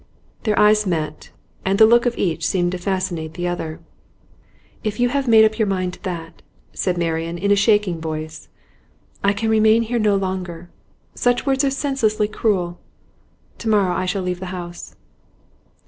Their 0.45 0.57
eyes 0.57 0.87
met, 0.87 1.29
and 1.63 1.77
the 1.77 1.85
look 1.85 2.07
of 2.07 2.17
each 2.17 2.47
seemed 2.47 2.71
to 2.71 2.79
fascinate 2.79 3.35
the 3.35 3.47
other. 3.47 3.79
'If 4.83 4.99
you 4.99 5.09
have 5.09 5.27
made 5.27 5.45
up 5.45 5.59
your 5.59 5.67
mind 5.67 5.93
to 5.93 6.01
that,' 6.01 6.41
said 6.73 6.97
Marian 6.97 7.37
in 7.37 7.51
a 7.51 7.55
shaking 7.55 8.01
voice, 8.01 8.49
'I 9.23 9.33
can 9.33 9.49
remain 9.51 9.83
here 9.83 9.99
no 9.99 10.15
longer. 10.15 10.71
Such 11.13 11.45
words 11.45 11.63
are 11.63 11.69
senselessly 11.69 12.27
cruel. 12.29 12.79
To 13.59 13.69
morrow 13.69 13.93
I 13.95 14.07
shall 14.07 14.23
leave 14.23 14.39
the 14.39 14.47
house. 14.47 14.95